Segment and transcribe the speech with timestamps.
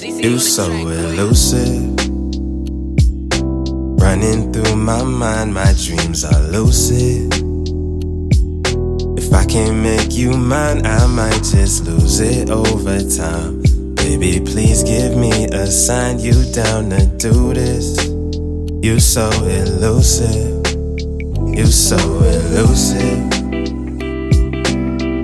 [0.00, 1.96] You so elusive.
[4.00, 7.34] Running through my mind, my dreams are lucid.
[9.18, 13.60] If I can't make you mine, I might just lose it over time.
[13.96, 17.98] Baby, please give me a sign you down to do this.
[18.80, 20.64] You so elusive.
[21.58, 23.18] You so elusive.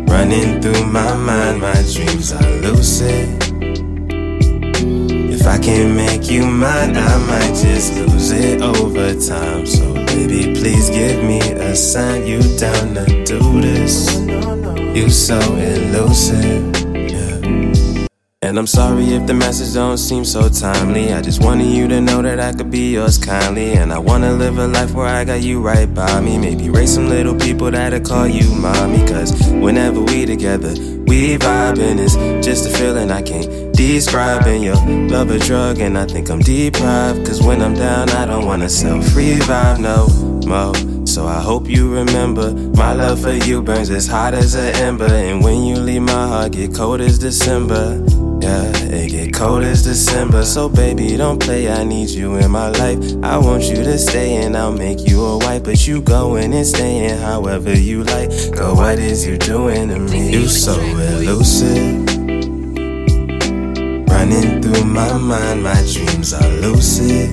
[0.09, 3.44] Running through my mind, my dreams are lucid.
[5.45, 9.67] If I can't make you mine, I might just lose it over time.
[9.67, 14.09] So, baby, please give me a sign you down to do this.
[14.97, 16.84] You so elusive.
[18.45, 21.15] And I'm sorry if the message don't seem so timely.
[21.15, 23.73] I just wanted you to know that I could be yours kindly.
[23.73, 26.37] And I wanna live a life where I got you right by me.
[26.37, 28.99] Maybe raise some little people that'll call you mommy.
[29.09, 30.75] Cause whenever we together,
[31.07, 31.99] we vibing.
[31.99, 34.47] It's just a feeling I can't describe.
[34.47, 34.77] And your
[35.09, 37.27] love a drug, and I think I'm deprived.
[37.27, 40.07] Cause when I'm down, I don't wanna self revive no
[40.47, 40.75] more.
[41.07, 45.07] So I hope you remember my love for you burns as hot as an ember.
[45.07, 48.05] And when you leave, my heart get cold as December.
[48.45, 50.45] Yeah, it get cold as December.
[50.45, 51.71] So baby, don't play.
[51.71, 52.99] I need you in my life.
[53.23, 55.65] I want you to stay and I'll make you a wife.
[55.65, 58.29] But you going and staying however you like.
[58.53, 60.31] Girl, what is you doing to me?
[60.31, 62.05] You so elusive.
[64.13, 67.31] Running through my mind, my dreams are lucid.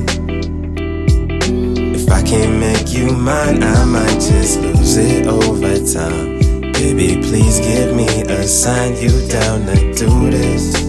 [1.94, 6.40] If I can't make you mine, I might just lose it over time.
[6.72, 10.81] Baby, please give me a sign you down to do this.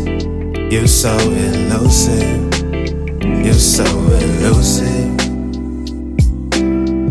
[0.73, 2.65] You so elusive.
[3.45, 5.19] You're so elusive.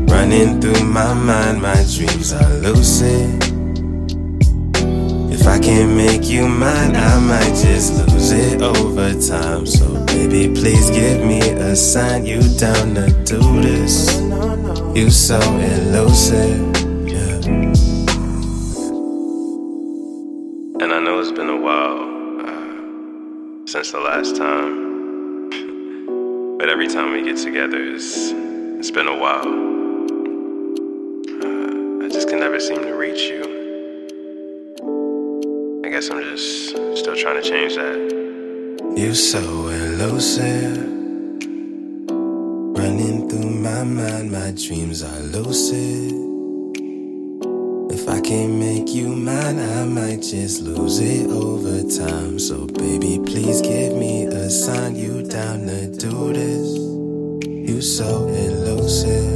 [0.10, 3.30] Running through my mind, my dreams are lucid.
[5.32, 9.68] If I can't make you mine, I might just lose it over time.
[9.68, 14.20] So, baby, please give me a sign you down to do this.
[14.96, 16.71] You're so elusive.
[23.72, 25.50] Since the last time,
[26.60, 28.32] but every time we get together, it's
[28.78, 29.48] it's been a while.
[31.42, 33.44] Uh, I just can never seem to reach you.
[35.86, 38.94] I guess I'm just still trying to change that.
[38.98, 40.78] You so elusive.
[42.78, 46.31] Running through my mind, my dreams are lucid.
[47.94, 52.40] If I can't make you mine, I might just lose it over time.
[52.40, 56.78] So, baby, please give me a sign you down to do this.
[57.46, 59.31] You so elusive.